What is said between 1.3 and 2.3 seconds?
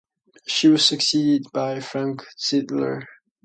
by Frank